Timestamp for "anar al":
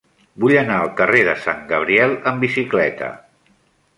0.61-0.89